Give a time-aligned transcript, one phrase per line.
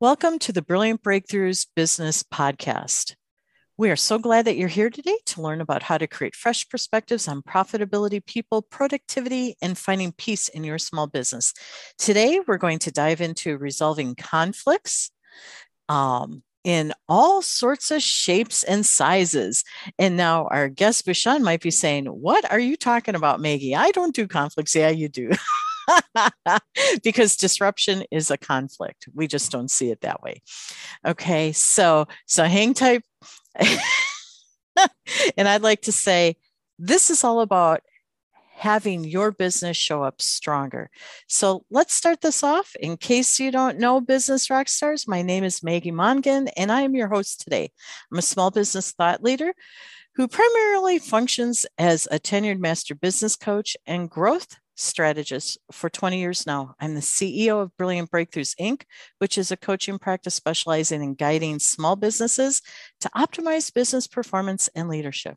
[0.00, 3.16] Welcome to the Brilliant Breakthroughs Business Podcast.
[3.76, 6.68] We are so glad that you're here today to learn about how to create fresh
[6.68, 11.52] perspectives on profitability, people, productivity, and finding peace in your small business.
[11.98, 15.10] Today, we're going to dive into resolving conflicts
[15.88, 19.64] um, in all sorts of shapes and sizes.
[19.98, 23.74] And now, our guest, Bhushan, might be saying, What are you talking about, Maggie?
[23.74, 24.76] I don't do conflicts.
[24.76, 25.32] Yeah, you do.
[27.02, 29.08] because disruption is a conflict.
[29.14, 30.42] We just don't see it that way.
[31.06, 33.02] Okay, so so hang tight.
[35.36, 36.36] and I'd like to say
[36.78, 37.82] this is all about
[38.58, 40.90] having your business show up stronger.
[41.28, 42.74] So let's start this off.
[42.80, 46.96] In case you don't know Business Rockstars, my name is Maggie Mongan, and I am
[46.96, 47.70] your host today.
[48.10, 49.54] I'm a small business thought leader
[50.16, 56.46] who primarily functions as a tenured master business coach and growth strategist for 20 years
[56.46, 56.74] now.
[56.80, 58.82] I'm the CEO of Brilliant Breakthroughs Inc.,
[59.18, 62.62] which is a coaching practice specializing in guiding small businesses
[63.00, 65.36] to optimize business performance and leadership.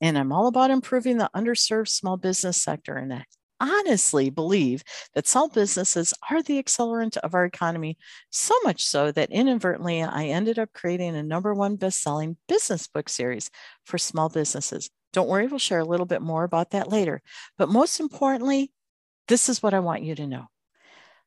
[0.00, 2.94] And I'm all about improving the underserved small business sector.
[2.96, 3.24] And I
[3.60, 4.84] honestly believe
[5.14, 7.98] that small businesses are the accelerant of our economy,
[8.30, 12.86] so much so that inadvertently I ended up creating a number one best selling business
[12.86, 13.50] book series
[13.84, 17.22] for small businesses don't worry, we'll share a little bit more about that later.
[17.56, 18.72] But most importantly,
[19.28, 20.46] this is what I want you to know.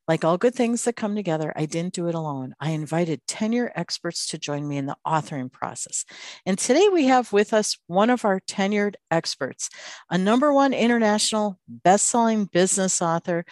[0.07, 2.53] Like all good things that come together, I didn't do it alone.
[2.59, 6.05] I invited tenure experts to join me in the authoring process.
[6.45, 9.69] And today we have with us one of our tenured experts,
[10.09, 13.43] a number one international best-selling business author,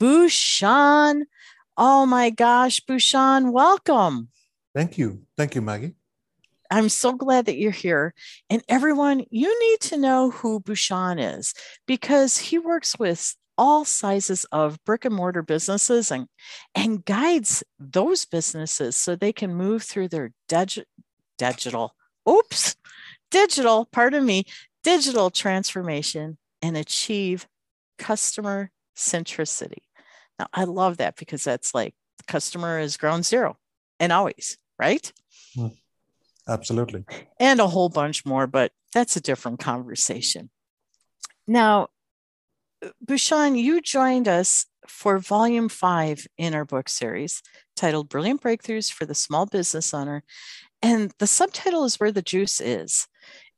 [0.00, 1.26] Bhushan.
[1.76, 4.30] Oh my gosh, Bhushan, welcome.
[4.74, 5.22] Thank you.
[5.36, 5.94] Thank you, Maggie.
[6.70, 8.14] I'm so glad that you're here.
[8.50, 11.54] And everyone, you need to know who Bhushan is
[11.86, 16.26] because he works with all sizes of brick and mortar businesses and,
[16.74, 20.84] and guides those businesses so they can move through their dig-
[21.38, 21.94] digital,
[22.28, 22.74] oops,
[23.30, 24.44] digital, pardon me,
[24.82, 27.46] digital transformation and achieve
[27.98, 29.82] customer centricity.
[30.38, 31.94] Now, I love that because that's like
[32.26, 33.56] customer is ground zero
[34.00, 35.12] and always, right?
[35.54, 35.68] Hmm.
[36.48, 37.04] Absolutely.
[37.40, 40.50] And a whole bunch more, but that's a different conversation.
[41.46, 41.88] Now,
[43.00, 47.42] Bhushan, you joined us for volume five in our book series
[47.74, 50.22] titled Brilliant Breakthroughs for the Small Business Owner.
[50.82, 53.08] And the subtitle is Where the Juice Is.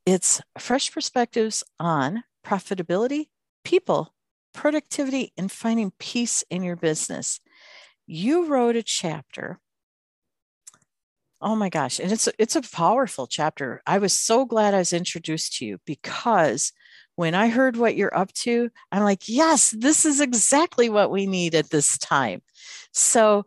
[0.05, 3.27] It's fresh perspectives on profitability,
[3.65, 4.15] people,
[4.55, 7.41] productivity, and finding peace in your business.
[8.07, 9.59] You wrote a chapter
[11.41, 12.01] Oh my gosh.
[12.01, 13.83] And it's it's a powerful chapter.
[13.87, 16.73] I was so glad I was introduced to you because
[17.15, 21.27] when I heard what you're up to, I'm like, yes, this is exactly what we
[21.27, 22.43] need at this time.
[22.93, 23.47] So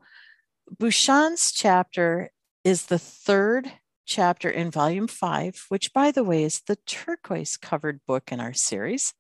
[0.78, 2.30] Bhushan's chapter
[2.64, 3.72] is the third
[4.06, 8.54] chapter in volume five, which by the way is the turquoise covered book in our
[8.54, 9.14] series.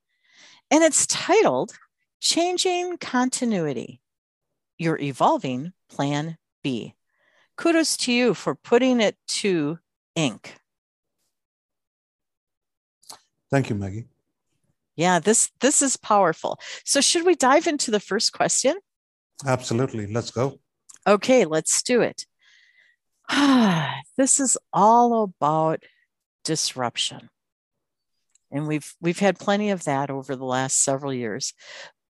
[0.71, 1.71] And it's titled
[2.21, 4.01] Changing Continuity
[4.77, 6.93] Your Evolving Plan B
[7.59, 9.77] kudos to you for putting it to
[10.15, 10.55] ink.
[13.51, 14.05] Thank you, Maggie.
[14.95, 16.59] Yeah, this this is powerful.
[16.85, 18.75] So should we dive into the first question?
[19.45, 20.07] Absolutely.
[20.07, 20.59] Let's go.
[21.05, 22.25] Okay, let's do it.
[24.17, 25.83] this is all about
[26.43, 27.29] disruption.
[28.51, 31.53] And we've we've had plenty of that over the last several years.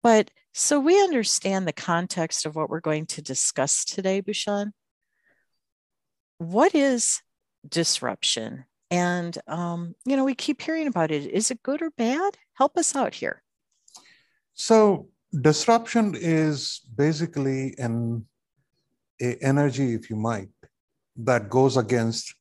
[0.02, 4.72] But so we understand the context of what we're going to discuss today, Bhushan
[6.38, 7.20] what is
[7.68, 8.64] disruption?
[8.90, 11.26] And, um, you know, we keep hearing about it.
[11.26, 12.38] Is it good or bad?
[12.54, 13.42] Help us out here.
[14.54, 18.24] So, disruption is basically an
[19.20, 20.48] a energy, if you might,
[21.16, 22.34] that goes against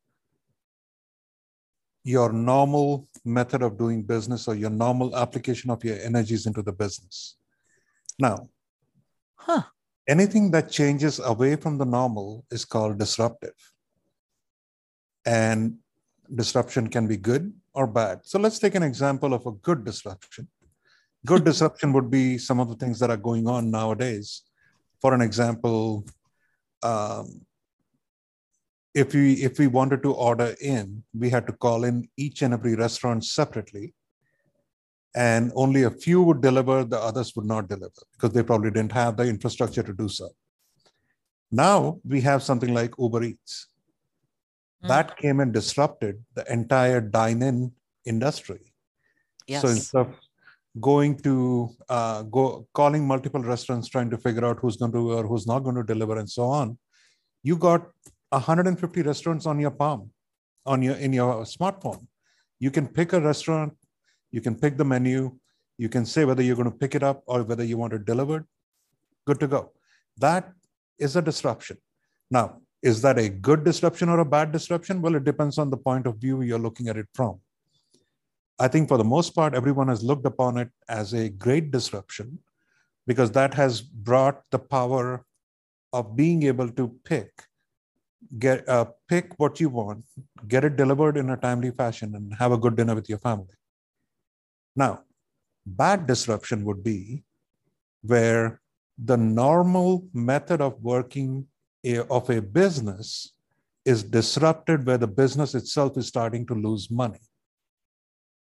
[2.04, 6.72] your normal method of doing business or your normal application of your energies into the
[6.72, 7.36] business.
[8.20, 8.48] Now,
[9.36, 9.64] huh.
[10.08, 13.56] anything that changes away from the normal is called disruptive
[15.28, 15.76] and
[16.34, 18.22] disruption can be good or bad.
[18.24, 20.48] So let's take an example of a good disruption.
[21.26, 24.44] Good disruption would be some of the things that are going on nowadays.
[25.02, 26.06] For an example,
[26.82, 27.42] um,
[28.96, 32.54] if we if we wanted to order in, we had to call in each and
[32.54, 33.94] every restaurant separately,
[35.14, 38.94] and only a few would deliver, the others would not deliver because they probably didn't
[38.94, 40.30] have the infrastructure to do so.
[41.52, 43.68] Now we have something like Uber Eats
[44.84, 44.88] mm.
[44.88, 47.72] that came and disrupted the entire dine-in
[48.06, 48.74] industry.
[49.48, 49.62] Yes.
[49.62, 50.16] So instead of
[50.80, 55.26] going to uh, go calling multiple restaurants trying to figure out who's going to or
[55.26, 56.78] who's not going to deliver and so on,
[57.44, 57.88] You got
[58.30, 60.12] 150 restaurants on your palm,
[60.66, 62.08] on your in your smartphone.
[62.60, 63.74] You can pick a restaurant,
[64.32, 65.38] you can pick the menu,
[65.78, 68.06] you can say whether you're going to pick it up or whether you want it
[68.06, 68.46] delivered.
[69.26, 69.72] Good to go.
[70.18, 70.52] That
[70.98, 71.78] is a disruption.
[72.30, 75.02] Now, is that a good disruption or a bad disruption?
[75.02, 77.40] Well, it depends on the point of view you're looking at it from.
[78.60, 82.40] I think for the most part, everyone has looked upon it as a great disruption
[83.06, 85.26] because that has brought the power
[85.94, 87.32] of being able to pick
[88.40, 90.04] get uh, pick what you want
[90.48, 93.56] get it delivered in a timely fashion and have a good dinner with your family
[94.76, 95.02] now
[95.66, 97.24] bad disruption would be
[98.02, 98.60] where
[98.98, 101.46] the normal method of working
[102.10, 103.34] of a business
[103.86, 107.24] is disrupted where the business itself is starting to lose money.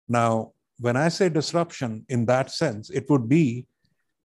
[0.08, 3.66] Now when i say disruption in that sense it would be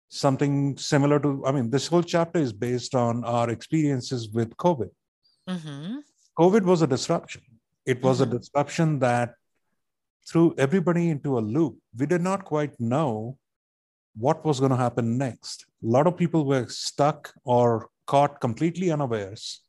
[0.08, 4.90] something similar to i mean this whole chapter is based on our experiences with covid.
[5.48, 5.98] Mm-hmm.
[6.38, 7.42] covid was a disruption.
[7.92, 8.32] It was mm-hmm.
[8.32, 9.34] a disruption that
[10.28, 11.74] threw everybody into a loop.
[11.96, 13.38] We did not quite know
[14.24, 15.66] what was going to happen next.
[15.84, 19.62] A lot of people were stuck or caught completely unawares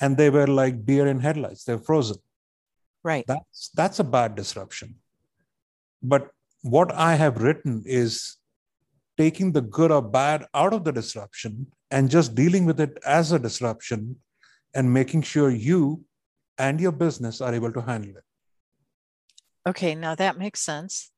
[0.00, 1.64] and they were like deer in headlights.
[1.64, 2.16] They're frozen.
[3.04, 3.24] Right.
[3.26, 4.96] That's that's a bad disruption.
[6.02, 6.30] But
[6.62, 8.36] what i have written is
[9.18, 13.32] taking the good or bad out of the disruption and just dealing with it as
[13.32, 14.16] a disruption
[14.74, 16.04] and making sure you
[16.58, 18.24] and your business are able to handle it.
[19.68, 21.10] Okay now that makes sense.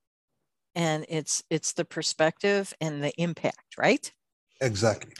[0.75, 4.12] And it's it's the perspective and the impact right?
[4.61, 5.14] Exactly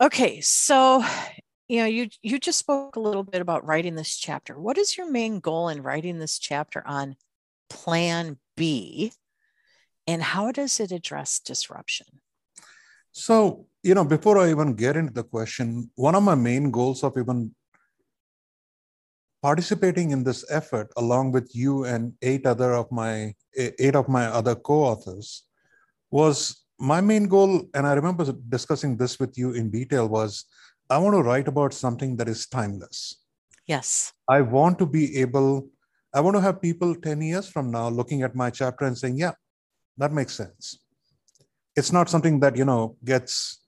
[0.00, 1.04] okay so
[1.68, 4.96] you know you you just spoke a little bit about writing this chapter what is
[4.96, 7.16] your main goal in writing this chapter on
[7.68, 9.12] plan b
[10.10, 12.06] and how does it address disruption?
[13.12, 17.04] So, you know, before I even get into the question, one of my main goals
[17.04, 17.54] of even
[19.40, 24.26] participating in this effort along with you and eight other of my eight of my
[24.26, 25.44] other co-authors
[26.10, 30.44] was my main goal and i remember discussing this with you in detail was
[30.88, 33.22] i want to write about something that is timeless
[33.66, 35.68] yes i want to be able
[36.14, 39.16] i want to have people 10 years from now looking at my chapter and saying
[39.16, 39.32] yeah
[40.00, 40.78] that makes sense.
[41.76, 43.60] It's not something that, you know, gets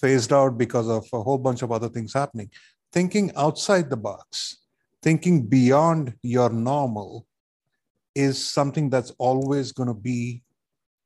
[0.00, 2.50] phased out because of a whole bunch of other things happening.
[2.92, 4.58] Thinking outside the box,
[5.02, 7.26] thinking beyond your normal
[8.14, 10.42] is something that's always going to be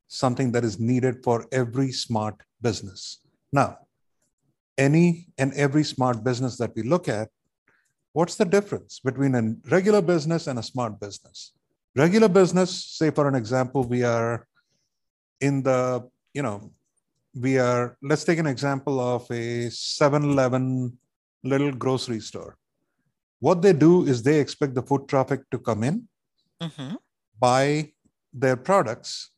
[0.08, 3.18] something that is needed for every smart business.
[3.52, 3.78] Now,
[4.76, 7.28] any and every smart business that we look at,
[8.12, 11.52] what's the difference between a regular business and a smart business?
[11.96, 14.46] Regular business, say for an example, we are
[15.40, 16.72] in the, you know,
[17.34, 20.98] we are, let's take an example of a 7 Eleven
[21.42, 22.56] little grocery store.
[23.40, 26.08] What they do is they expect the foot traffic to come in,
[26.62, 26.94] mm-hmm.
[27.38, 27.92] buy
[28.32, 29.30] their products,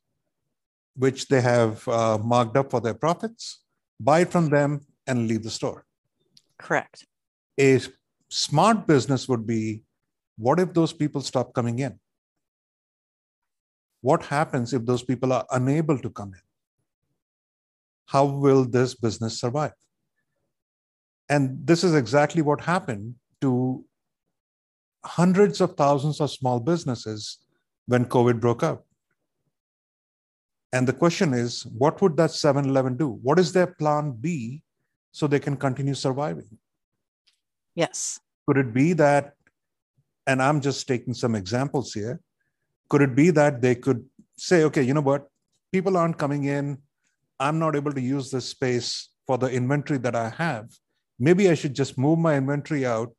[0.96, 3.62] which they have uh, marked up for their profits,
[4.00, 5.84] buy from them, and leave the store.
[6.58, 7.06] Correct.
[7.60, 7.80] A
[8.28, 9.82] smart business would be
[10.38, 11.98] what if those people stop coming in?
[14.00, 16.40] What happens if those people are unable to come in?
[18.06, 19.72] How will this business survive?
[21.28, 23.84] And this is exactly what happened to
[25.04, 27.38] hundreds of thousands of small businesses
[27.86, 28.85] when COVID broke out.
[30.72, 33.08] And the question is, what would that 7 Eleven do?
[33.08, 34.62] What is their plan B
[35.12, 36.58] so they can continue surviving?
[37.74, 38.20] Yes.
[38.46, 39.34] Could it be that,
[40.26, 42.20] and I'm just taking some examples here,
[42.88, 44.04] could it be that they could
[44.36, 45.28] say, okay, you know what?
[45.72, 46.78] People aren't coming in.
[47.40, 50.70] I'm not able to use this space for the inventory that I have.
[51.18, 53.12] Maybe I should just move my inventory out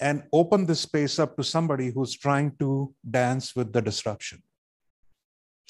[0.00, 4.42] and open this space up to somebody who's trying to dance with the disruption.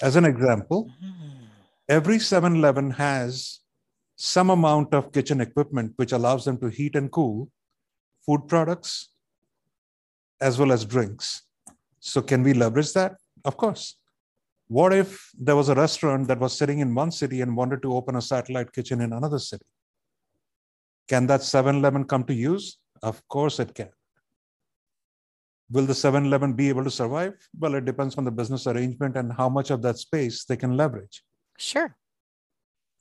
[0.00, 1.44] As an example, mm-hmm.
[1.88, 3.60] every 7 Eleven has
[4.16, 7.50] some amount of kitchen equipment which allows them to heat and cool
[8.24, 9.10] food products
[10.40, 11.42] as well as drinks.
[12.00, 13.16] So, can we leverage that?
[13.44, 13.96] Of course.
[14.68, 17.94] What if there was a restaurant that was sitting in one city and wanted to
[17.94, 19.66] open a satellite kitchen in another city?
[21.08, 22.78] Can that 7 Eleven come to use?
[23.02, 23.90] Of course it can.
[25.72, 27.34] Will the 7 Eleven be able to survive?
[27.58, 30.76] Well, it depends on the business arrangement and how much of that space they can
[30.76, 31.24] leverage.
[31.58, 31.96] Sure.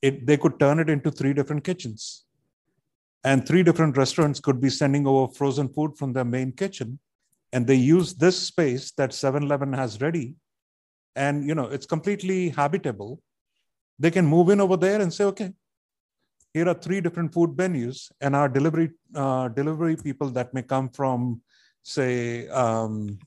[0.02, 2.26] It, they could turn it into three different kitchens.
[3.24, 7.00] And three different restaurants could be sending over frozen food from their main kitchen
[7.54, 10.36] and they use this space that 7-Eleven has ready,
[11.16, 13.22] and you know it's completely habitable.
[14.00, 15.52] They can move in over there and say, okay,
[16.54, 20.90] here are three different food venues and our delivery uh, delivery people that may come
[20.90, 21.42] from,
[21.84, 23.20] say, um,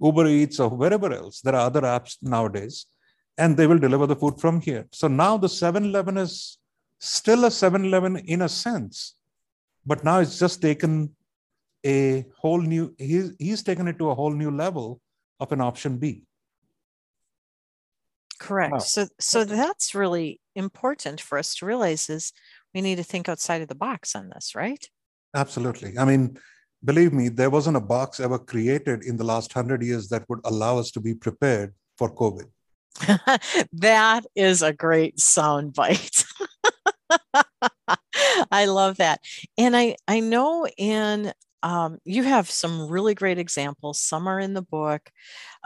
[0.00, 1.40] Uber Eats or wherever else.
[1.40, 2.86] There are other apps nowadays,
[3.36, 4.86] and they will deliver the food from here.
[4.92, 6.58] So now the 7-Eleven is
[6.98, 9.16] still a 7-Eleven in a sense,
[9.86, 11.14] but now it's just taken
[11.86, 12.94] a whole new.
[12.98, 15.00] He's he's taken it to a whole new level
[15.38, 16.24] of an option B.
[18.38, 18.72] Correct.
[18.72, 18.78] Wow.
[18.78, 22.32] So so that's really important for us to realize is
[22.74, 24.84] we need to think outside of the box on this, right?
[25.34, 25.98] Absolutely.
[25.98, 26.38] I mean,
[26.84, 30.40] believe me, there wasn't a box ever created in the last hundred years that would
[30.44, 32.46] allow us to be prepared for COVID.
[33.72, 36.24] that is a great sound bite.
[38.50, 39.20] I love that.
[39.56, 41.32] And I I know in
[41.62, 44.00] um, you have some really great examples.
[44.00, 45.10] Some are in the book,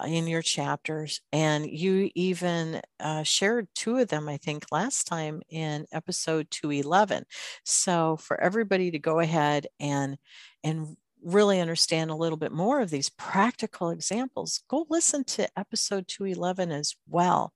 [0.03, 5.07] uh, in your chapters, and you even uh, shared two of them, I think, last
[5.07, 7.25] time in episode 211.
[7.65, 10.17] So for everybody to go ahead and
[10.65, 16.07] and really understand a little bit more of these practical examples, go listen to episode
[16.09, 17.53] 211 as well.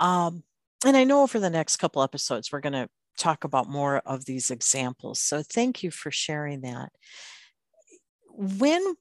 [0.00, 0.42] Um,
[0.86, 4.24] and I know over the next couple episodes, we're going to talk about more of
[4.24, 5.20] these examples.
[5.20, 6.90] So thank you for sharing that
[8.36, 8.94] when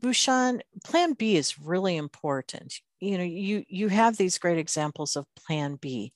[0.00, 2.74] Bhushan, plan B is really important.
[3.00, 6.12] You know, you you have these great examples of plan B.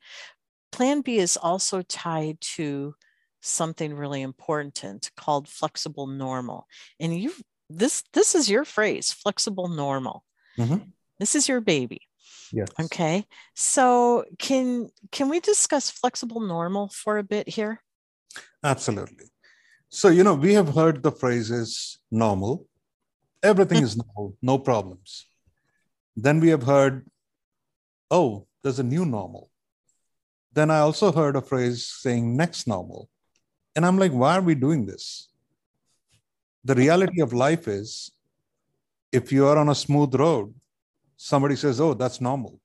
[0.72, 2.94] Plan B is also tied to
[3.42, 6.66] something really important called flexible normal.
[6.98, 7.32] And you
[7.68, 10.24] this this is your phrase, flexible normal.
[10.58, 10.88] Mm-hmm.
[11.18, 12.02] This is your baby.
[12.52, 12.68] Yes.
[12.80, 13.26] Okay.
[13.54, 17.82] So can can we discuss flexible normal for a bit here?
[18.64, 19.26] Absolutely.
[19.94, 22.66] So, you know, we have heard the phrases normal,
[23.42, 25.26] everything is normal, no problems.
[26.16, 27.06] Then we have heard,
[28.10, 29.50] oh, there's a new normal.
[30.50, 33.10] Then I also heard a phrase saying next normal.
[33.74, 35.28] And I'm like, why are we doing this?
[36.64, 38.12] The reality of life is
[39.10, 40.54] if you are on a smooth road,
[41.16, 42.60] somebody says, oh, that's normal.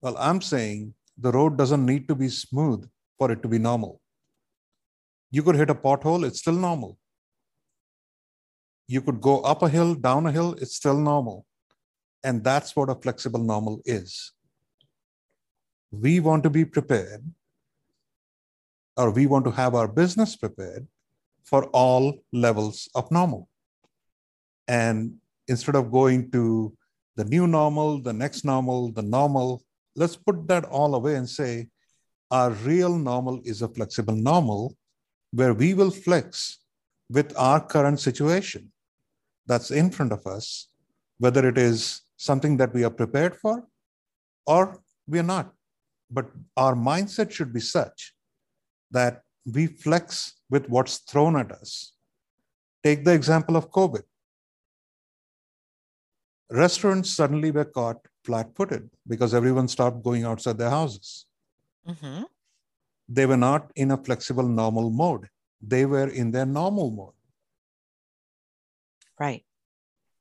[0.00, 2.88] Well, I'm saying the road doesn't need to be smooth
[3.18, 4.00] for it to be normal.
[5.30, 6.98] You could hit a pothole, it's still normal.
[8.86, 11.46] You could go up a hill, down a hill, it's still normal.
[12.24, 14.32] And that's what a flexible normal is.
[15.90, 17.24] We want to be prepared,
[18.96, 20.86] or we want to have our business prepared
[21.44, 23.48] for all levels of normal.
[24.68, 25.14] And
[25.48, 26.76] instead of going to
[27.16, 29.62] the new normal, the next normal, the normal,
[29.96, 31.68] let's put that all away and say
[32.30, 34.76] our real normal is a flexible normal
[35.32, 36.58] where we will flex
[37.10, 38.72] with our current situation
[39.46, 40.68] that's in front of us,
[41.18, 43.66] whether it is something that we are prepared for
[44.46, 45.52] or we are not.
[46.10, 48.14] But our mindset should be such
[48.92, 51.92] that we flex with what's thrown at us.
[52.84, 54.02] Take the example of COVID.
[56.50, 61.26] Restaurants suddenly were caught flat footed because everyone stopped going outside their houses.
[61.88, 62.22] Mm-hmm
[63.08, 65.28] they were not in a flexible normal mode.
[65.60, 67.14] They were in their normal mode.
[69.18, 69.44] Right.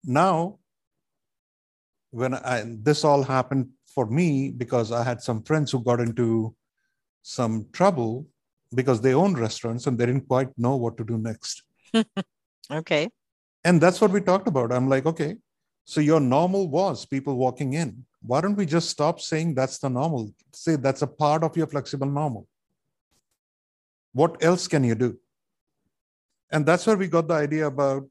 [0.03, 0.59] Now,
[2.11, 6.55] when I, this all happened for me because I had some friends who got into
[7.21, 8.27] some trouble
[8.73, 11.63] because they own restaurants and they didn't quite know what to do next.
[12.71, 13.09] okay.
[13.63, 14.71] And that's what we talked about.
[14.71, 15.35] I'm like, okay,
[15.85, 18.05] so your normal was people walking in.
[18.21, 20.33] Why don't we just stop saying that's the normal?
[20.53, 22.47] Say that's a part of your flexible normal.
[24.13, 25.17] What else can you do?
[26.51, 28.07] And that's where we got the idea about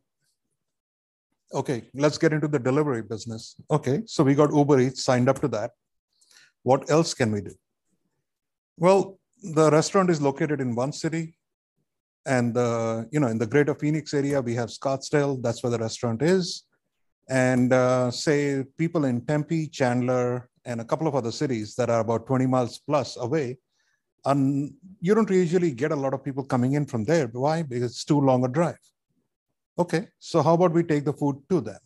[1.53, 3.57] okay, let's get into the delivery business.
[3.71, 5.73] Okay, so we got Uber Eats signed up to that.
[6.63, 7.55] What else can we do?
[8.77, 11.37] Well, the restaurant is located in one city,
[12.27, 15.43] and uh, you know, in the greater Phoenix area, we have Scottsdale.
[15.43, 16.65] That's where the restaurant is,
[17.29, 22.01] and uh, say people in Tempe, Chandler, and a couple of other cities that are
[22.01, 23.59] about 20 miles plus away
[24.25, 27.27] and you don't usually get a lot of people coming in from there.
[27.29, 27.63] Why?
[27.63, 28.79] Because it's too long a drive.
[29.79, 31.79] Okay, so how about we take the food to them?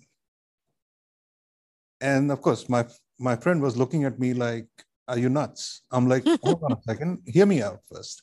[2.01, 2.85] And of course, my
[3.19, 4.67] my friend was looking at me like,
[5.09, 8.23] "Are you nuts?" I'm like, "Hold on a second, hear me out first.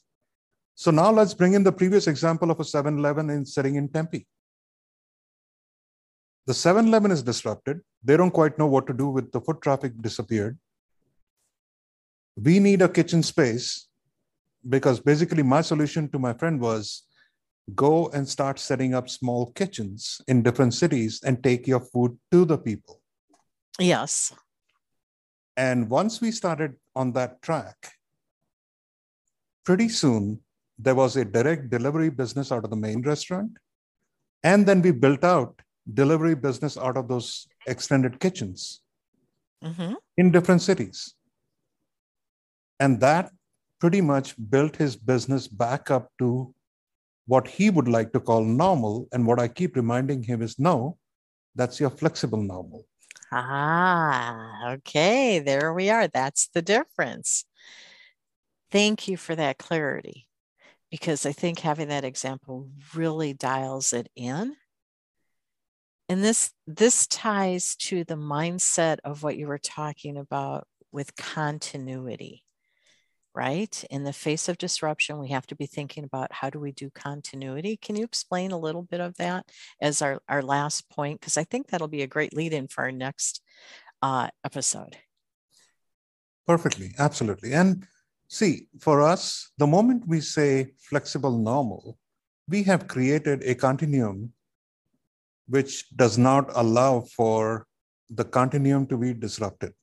[0.76, 4.26] So now let's bring in the previous example of a 7-Eleven in sitting in Tempe.
[6.48, 7.82] The 7-Eleven is disrupted.
[8.04, 10.58] They don't quite know what to do with the foot traffic disappeared.
[12.36, 13.88] We need a kitchen space
[14.68, 17.04] because basically my solution to my friend was
[17.76, 22.46] go and start setting up small kitchens in different cities and take your food to
[22.46, 23.02] the people.
[23.80, 24.34] Yes.
[25.58, 27.94] And once we started on that track,
[29.66, 30.42] pretty soon
[30.80, 33.52] there was a direct delivery business out of the main restaurant.
[34.44, 35.62] And then we built out
[35.94, 38.82] delivery business out of those extended kitchens
[39.64, 39.94] mm-hmm.
[40.18, 41.14] in different cities.
[42.80, 43.32] And that
[43.80, 46.54] pretty much built his business back up to
[47.28, 49.08] what he would like to call normal.
[49.12, 50.98] And what I keep reminding him is no,
[51.56, 52.86] that's your flexible normal.
[53.32, 55.40] Ah, okay.
[55.40, 56.08] There we are.
[56.08, 57.46] That's the difference.
[58.72, 60.28] Thank you for that clarity
[60.90, 64.56] because I think having that example really dials it in.
[66.10, 72.44] And this this ties to the mindset of what you were talking about with continuity
[73.34, 73.84] right?
[73.90, 76.90] In the face of disruption, we have to be thinking about how do we do
[76.90, 77.78] continuity.
[77.78, 79.46] Can you explain a little bit of that
[79.82, 81.20] as our, our last point?
[81.20, 83.42] Because I think that'll be a great lead in for our next
[84.02, 84.98] uh, episode.
[86.48, 87.54] Perfectly, absolutely.
[87.54, 87.88] And
[88.28, 91.98] see, for us, the moment we say flexible normal,
[92.48, 94.34] we have created a continuum
[95.48, 97.68] which does not allow for
[98.10, 99.74] the continuum to be disrupted.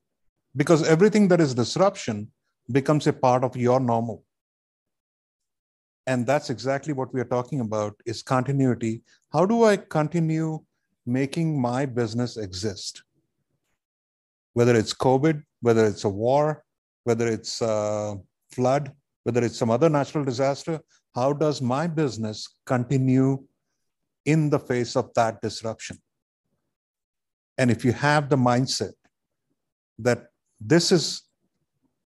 [0.56, 2.30] Because everything that is disruption
[2.70, 4.24] becomes a part of your normal.
[6.06, 9.02] And that's exactly what we are talking about is continuity.
[9.32, 10.60] How do i continue
[11.06, 13.02] making my business exist?
[14.54, 16.64] Whether it's covid whether it's a war
[17.04, 18.16] whether it's a
[18.52, 18.92] flood
[19.24, 20.80] whether it's some other natural disaster
[21.14, 23.44] how does my business continue
[24.24, 25.98] in the face of that disruption?
[27.56, 28.92] And if you have the mindset
[29.98, 30.28] that
[30.60, 31.22] this is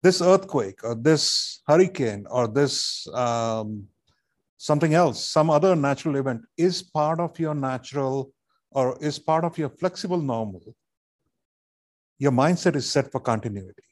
[0.04, 3.88] this earthquake or this hurricane or this um,
[4.58, 8.32] something else, some other natural event is part of your natural
[8.72, 10.76] or is part of your flexible normal,
[12.20, 13.84] your mindset is set for continuity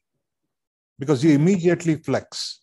[0.99, 2.61] because you immediately flex.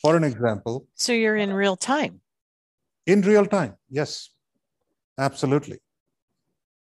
[0.00, 0.86] For an example.
[0.94, 2.20] So you're in real time.
[3.06, 4.30] In real time, yes,
[5.18, 5.80] absolutely.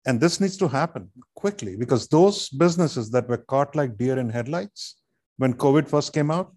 [0.06, 4.30] And this needs to happen quickly because those businesses that were caught like deer in
[4.30, 4.96] headlights
[5.36, 6.54] when COVID first came out,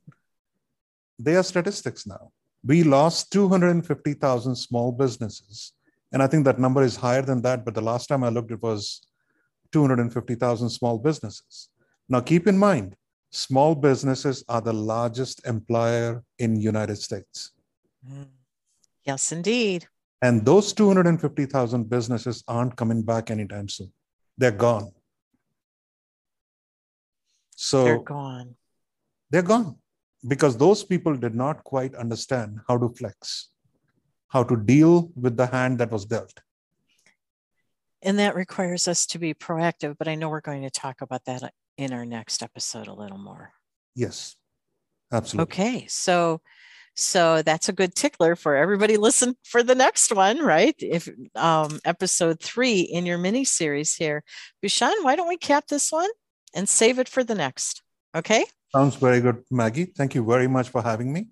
[1.18, 2.32] they are statistics now.
[2.64, 5.74] We lost 250,000 small businesses.
[6.12, 7.66] And I think that number is higher than that.
[7.66, 9.02] But the last time I looked, it was
[9.72, 11.70] 250,000 small businesses.
[12.08, 12.96] Now, keep in mind,
[13.32, 17.52] small businesses are the largest employer in United States.
[18.08, 18.28] Mm.
[19.06, 19.88] Yes, indeed.
[20.22, 23.92] And those 250,000 businesses aren't coming back anytime soon.
[24.38, 24.92] They're gone.
[27.56, 28.56] So they're gone.
[29.30, 29.76] They're gone
[30.28, 33.50] because those people did not quite understand how to flex,
[34.30, 36.34] how to deal with the hand that was dealt.
[38.02, 41.26] And that requires us to be proactive, but I know we're going to talk about
[41.26, 43.52] that in our next episode a little more.
[43.96, 44.36] Yes,
[45.12, 45.54] absolutely.
[45.54, 45.86] Okay.
[45.88, 46.42] So
[47.00, 48.98] so that's a good tickler for everybody.
[49.10, 50.76] Listen for the next one, right?
[50.80, 54.24] If um, episode three in your mini series here,
[54.62, 56.10] Bhushan, why don't we cap this one
[56.54, 57.82] and save it for the next?
[58.16, 58.46] Okay.
[58.76, 59.86] Sounds very good, Maggie.
[59.86, 61.28] Thank you very much for having me.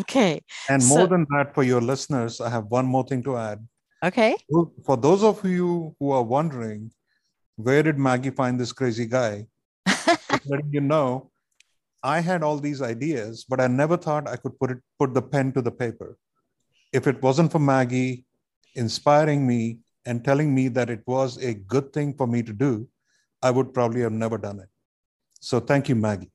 [0.00, 0.40] Okay.
[0.68, 3.66] And more so, than that, for your listeners, I have one more thing to add.
[4.02, 4.36] Okay.
[4.84, 6.90] For those of you who are wondering,
[7.56, 9.46] where did Maggie find this crazy guy?
[10.46, 11.30] letting you know
[12.02, 15.22] I had all these ideas, but I never thought I could put it put the
[15.22, 16.18] pen to the paper.
[16.92, 18.24] If it wasn't for Maggie
[18.74, 22.88] inspiring me and telling me that it was a good thing for me to do,
[23.40, 24.68] I would probably have never done it.
[25.40, 26.30] So thank you, Maggie.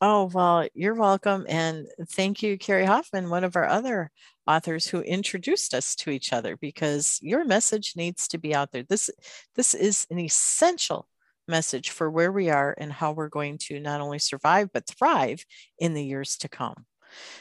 [0.00, 1.44] Oh, well, you're welcome.
[1.48, 4.12] And thank you, Carrie Hoffman, one of our other
[4.46, 8.84] authors who introduced us to each other because your message needs to be out there.
[8.84, 9.10] This,
[9.56, 11.08] this is an essential
[11.48, 15.44] message for where we are and how we're going to not only survive, but thrive
[15.78, 16.86] in the years to come.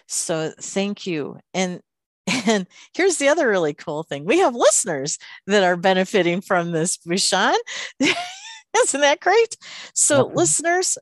[0.08, 1.40] So thank you.
[1.54, 1.82] And
[2.46, 4.26] and here's the other really cool thing.
[4.26, 5.18] We have listeners
[5.48, 7.56] that are benefiting from this, Bhushan.
[8.00, 9.56] Isn't that great?
[9.94, 10.36] So, okay.
[10.36, 10.98] listeners,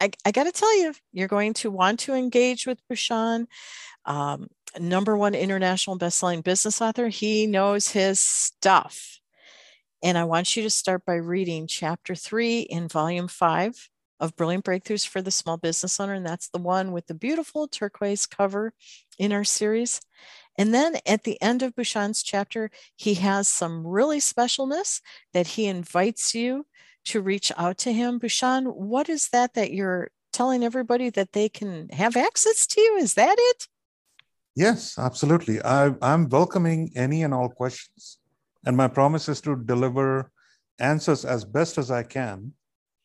[0.00, 3.46] I, I got to tell you, you're going to want to engage with Bhushan.
[4.04, 7.08] Um, number one international best-selling business author.
[7.08, 9.18] He knows his stuff.
[10.02, 13.88] And I want you to start by reading chapter three in volume five
[14.20, 16.14] of Brilliant Breakthroughs for the Small Business Owner.
[16.14, 18.72] And that's the one with the beautiful turquoise cover
[19.18, 20.00] in our series.
[20.58, 25.00] And then at the end of Bhushan's chapter, he has some really specialness
[25.32, 26.66] that he invites you
[27.06, 28.18] to reach out to him.
[28.18, 32.80] Bhushan, what is that that you're telling everybody that they can have access to?
[32.80, 33.68] Is that it?
[34.54, 35.62] Yes, absolutely.
[35.62, 38.18] I, I'm welcoming any and all questions.
[38.66, 40.30] And my promise is to deliver
[40.78, 42.52] answers as best as I can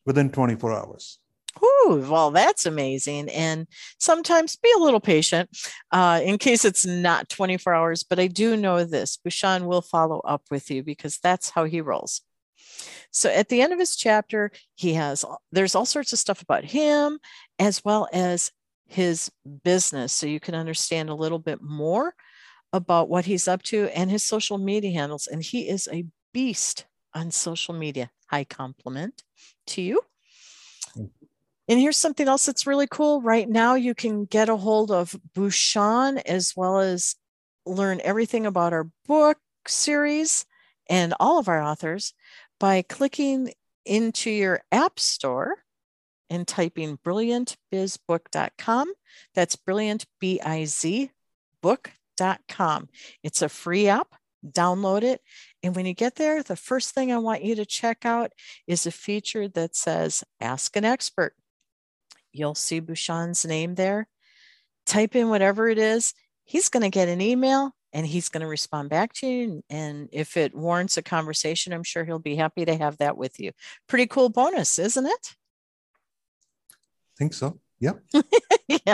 [0.06, 1.19] within 24 hours.
[1.63, 3.30] Ooh, well, that's amazing.
[3.30, 3.67] And
[4.00, 5.50] sometimes be a little patient
[5.91, 8.04] uh, in case it's not 24 hours.
[8.04, 11.82] But I do know this Bhushan will follow up with you because that's how he
[11.82, 12.21] rolls.
[13.12, 16.63] So at the end of his chapter, he has there's all sorts of stuff about
[16.63, 17.19] him
[17.60, 18.52] as well as
[18.88, 19.30] his
[19.63, 20.13] business.
[20.13, 22.13] So you can understand a little bit more
[22.73, 25.27] about what he's up to and his social media handles.
[25.27, 28.12] And he is a beast on social media.
[28.27, 29.23] High compliment
[29.67, 30.01] to you.
[30.95, 33.21] And here's something else that's really cool.
[33.21, 37.15] Right now, you can get a hold of Bhushan as well as
[37.65, 40.45] learn everything about our book series
[40.89, 42.13] and all of our authors
[42.60, 43.53] by clicking
[43.86, 45.63] into your app store
[46.29, 48.93] and typing brilliantbizbook.com.
[49.36, 51.12] That's brilliant, B I Z,
[53.23, 54.07] It's a free app.
[54.45, 55.21] Download it.
[55.62, 58.31] And when you get there, the first thing I want you to check out
[58.67, 61.36] is a feature that says Ask an Expert.
[62.31, 64.07] You'll see Bhushan's name there.
[64.86, 66.13] Type in whatever it is.
[66.43, 69.63] He's going to get an email and he's going to respond back to you.
[69.69, 73.39] And if it warrants a conversation, I'm sure he'll be happy to have that with
[73.39, 73.51] you.
[73.88, 75.36] Pretty cool bonus, isn't it?
[76.71, 77.60] I think so.
[77.81, 77.93] Yeah.
[78.67, 78.93] yeah.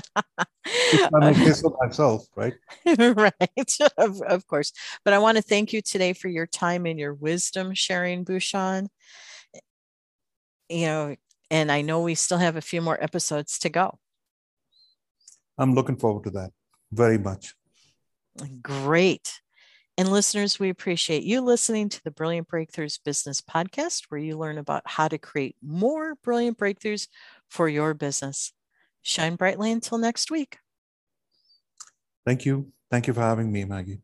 [1.22, 2.54] I case of myself, right?
[2.98, 3.78] right.
[3.98, 4.72] Of, of course.
[5.04, 8.88] But I want to thank you today for your time and your wisdom sharing, Bhushan.
[10.70, 11.16] You know,
[11.52, 14.00] and I know we still have a few more episodes to go.
[15.58, 16.52] I'm looking forward to that
[16.92, 17.56] very much.
[18.62, 19.42] Great.
[20.00, 24.60] And listeners, we appreciate you listening to the Brilliant Breakthroughs Business Podcast, where you learn
[24.60, 27.08] about how to create more brilliant breakthroughs
[27.50, 28.54] for your business.
[29.08, 30.58] Shine brightly until next week.
[32.26, 32.74] Thank you.
[32.92, 34.02] Thank you for having me, Maggie.